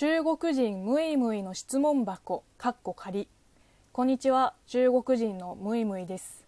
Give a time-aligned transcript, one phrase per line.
[0.00, 3.26] 中国人ムイムイの質問箱かっこ仮。
[3.90, 6.46] こんにちは中国人のムイムイです。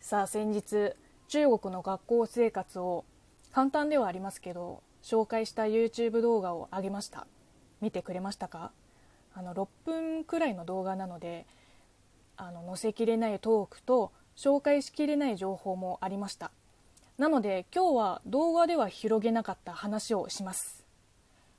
[0.00, 0.94] さあ先日
[1.28, 3.04] 中国の学校生活を
[3.52, 7.26] 簡単ではありますけど紹介した YouTube 動画を上げました。
[7.82, 8.72] 見てくれましたか？
[9.34, 11.44] あの6分くらいの動画なので
[12.38, 16.50] あの載せきれないトークと紹介しきれない情報もありました。
[17.18, 20.83] なので今日は動画では広げなかった話をします、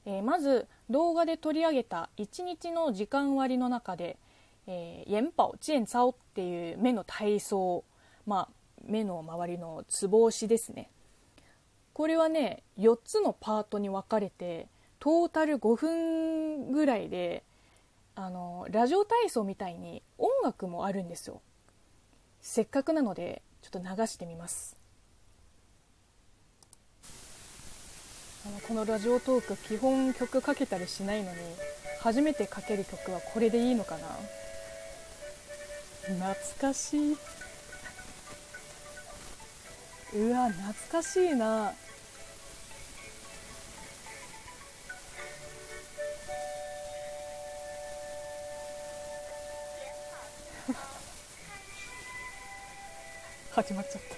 [0.06, 4.18] えー、まず動画で取り上げた1日の時間割の中で
[4.68, 7.84] 「えー、眼保健操」っていう目の体操、
[8.26, 8.50] まあ、
[8.84, 10.89] 目の周りのつぼ押しですね。
[11.93, 14.68] これはね4つのパートに分かれて
[15.00, 17.43] トータル5分ぐらいで
[18.15, 21.42] あのラジオ体操みたいに音楽もあるんですよ。
[22.42, 24.75] せっかくなのでちょっと流してみます。
[28.46, 31.38] あのこのラジオトーク基本曲かけたりしないのに
[32.00, 34.04] 初めてかける曲はこれでいいのかな？
[36.04, 37.18] 懐かしい。
[40.14, 41.74] うわ懐かしいな。
[53.52, 54.16] 始まっちゃった。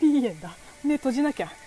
[0.00, 0.54] ピーエンだ。
[0.82, 1.63] 目閉じなきゃ。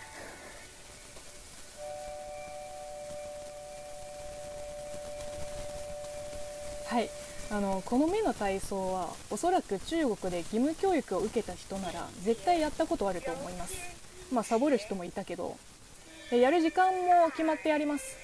[6.89, 7.09] はい。
[7.49, 13.75] あのこの目の体操はおそらく中国で義務教育を受けた人なら絶対やったことあると思います。
[14.33, 15.57] まあサボる人もいたけど
[16.31, 18.17] やる時間も決まってやります。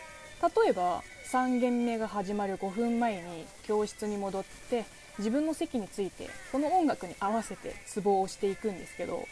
[0.63, 4.85] 例えば3限目が始まる5分前に教室に戻って
[5.17, 9.25] 自分の席についてこの音楽に合わせてツボをしていくんですけど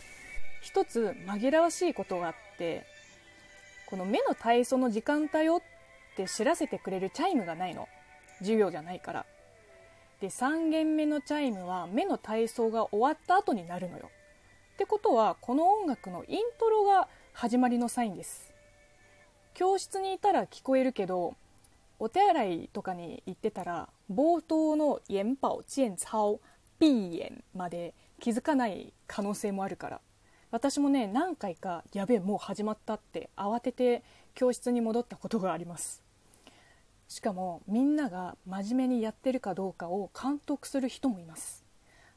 [0.62, 2.86] 一つ紛らわしいことがあって
[3.88, 7.90] この目の体操の時間だよって知らせてくれるチャイムがないの。
[8.42, 9.26] 授業じゃないから。
[10.20, 14.12] で3限目のチャイムは目の体操が終わった後になるのよ。
[14.74, 18.54] ってことはこの音楽のイントロが始まりのサインです。
[19.54, 21.36] 教室にいたら聞こえるけど
[22.00, 26.40] お手洗いとかに行ってたら冒頭の「眼保健操
[26.80, 30.02] B 眼」まで気づかない可能性もあるから。
[30.52, 34.04] 私もね何回かやべえもう始まったって慌てて
[34.36, 36.04] 教室に戻ったことがあります。
[37.12, 41.66] しかもみんなが真面目にやってるかどうかを監督する人もいます。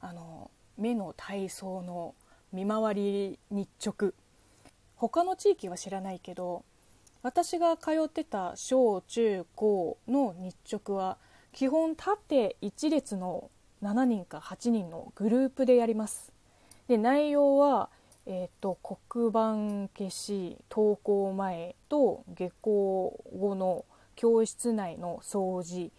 [0.01, 2.15] あの目の体操の
[2.53, 4.13] 見回り日直。
[4.95, 6.65] 他の地域は知らないけど
[7.23, 11.19] 私が通ってた小中高の日直は
[11.53, 13.51] 基本縦1列の
[13.83, 16.33] 7人か8人のグループでやります。
[16.87, 17.89] で内容は、
[18.27, 18.79] えーと、
[19.09, 25.93] 黒板消し登校前と下校後の教室内の掃除。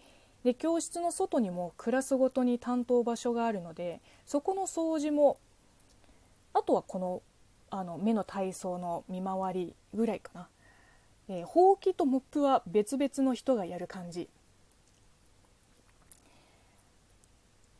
[0.44, 5.38] で教室の外にもクラスごとに担当場所があるのでそこの掃除も
[6.54, 7.22] あとはこの
[7.68, 10.48] あの目の体操の見回りぐらいかな。
[11.28, 14.28] えー、ほうきとモップは別々の人がやる感じ、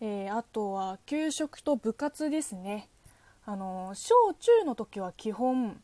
[0.00, 2.88] えー、あとは給食と部活ですね。
[3.44, 5.80] あの小中の時は基本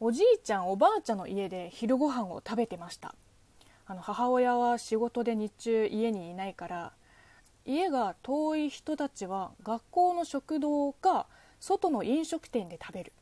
[0.00, 3.14] おじいちゃんおばあちゃんの家で昼ご飯を食べてました。
[3.90, 6.92] あの母親は仕事で日中家にいないから
[7.64, 11.26] 家が遠い人たちは学校の食堂か
[11.58, 13.12] 外の飲食店で食べる。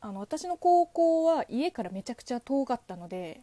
[0.00, 3.40] あの私の高校は家からめちゃくちゃ遠かったので、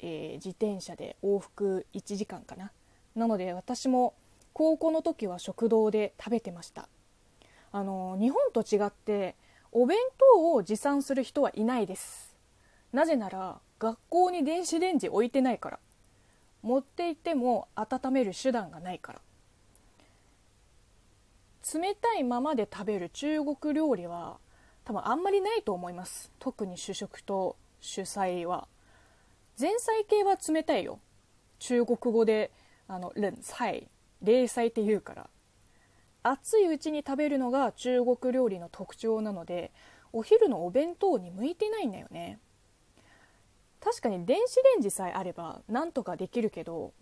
[0.00, 2.72] えー、自転車で往復1時間かな。
[3.14, 4.14] なので私も
[4.54, 6.88] 高校の時は食堂で食べてました。
[7.70, 9.36] あの日本と違って
[9.72, 9.98] お弁
[10.34, 12.34] 当を持参する人はいないです。
[12.92, 15.78] なぜなら学校に電子レンジ置いてないから。
[16.62, 19.20] 持って行っても温める手段がないから。
[21.78, 24.38] 冷たいままで食べる中国料理は
[24.84, 26.32] 多分あんまりないと思います。
[26.38, 28.68] 特に主食と主菜は。
[29.60, 30.98] 前菜系は冷たいよ。
[31.58, 32.50] 中国語で
[32.88, 33.88] あの冷菜。
[34.22, 35.28] 冷菜って言うから。
[36.22, 39.72] 熱いうちに食べるのが中国料理の特徴なので
[40.10, 42.38] お昼のお弁当に向いてないんだよね。
[43.84, 46.94] 確かに電子レンジさえあればなんとかできるけど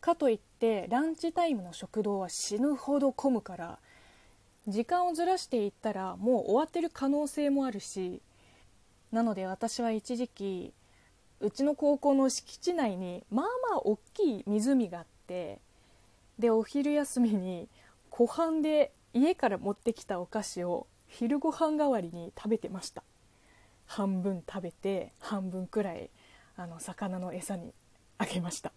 [0.00, 3.78] かといってランチタイムの食堂は死ぬほど混むから
[4.66, 8.20] 時間をずらしていったらもう終わってる可能性もあるし
[9.12, 10.72] なので私は一時期
[11.40, 15.60] うちの高校の敷地内にまあまあ大きい湖があって
[16.40, 17.68] でお昼休みに
[18.10, 23.02] 湖畔で家から持ってきたお菓子を昼ご飯代わりに食べてました。
[23.88, 26.10] 半分食べて半分くらい
[26.56, 27.72] あの魚の餌に
[28.18, 28.72] あげました。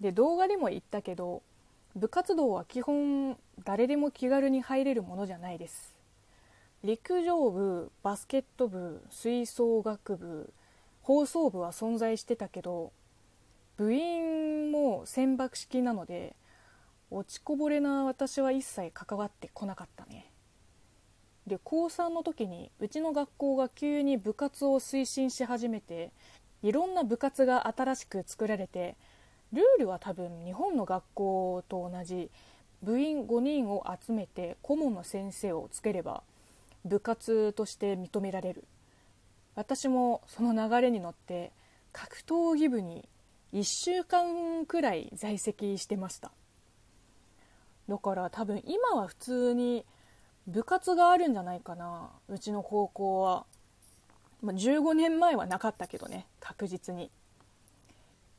[0.00, 1.42] で動画でも言ったけど
[1.94, 5.94] 部活動は基本誰でも気軽に入れるものじゃないです。
[6.82, 10.52] 陸上部バスケット部吹奏楽部
[11.02, 12.92] 放送部は存在してたけど
[13.76, 16.34] 部員も選抜式なので
[17.10, 20.31] 落ちこぼれな私は一切関わってこなかったね。
[21.46, 26.12] で高3の時にうちの学校が急に部活を推進し始めて
[26.62, 28.96] いろんな部活が新しく作られて
[29.52, 32.30] ルールは多分日本の学校と同じ
[32.82, 36.22] 部員5人を集めて顧問の先生をつければ
[36.84, 38.64] 部活として認められる。
[39.54, 41.52] 私もその流れに乗って
[41.92, 43.06] 格闘技部に
[43.52, 46.32] 1週間くらい在籍してました。
[47.88, 49.84] だから多分今は普通に
[50.46, 53.44] 部活があるんじゃないかなうちの高校は、
[54.42, 57.10] まあ、15年前はなかったけどね確実に。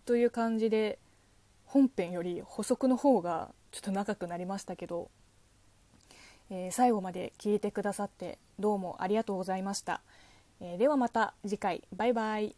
[0.05, 0.99] という感じで
[1.65, 5.09] 本編より補足の方がちょっと長くなりましたけど、
[6.49, 10.01] えー、最後まで聞いてくださってどうもありがとうございました、
[10.59, 11.83] えー、ではまた次回。
[11.95, 12.55] バイバイ。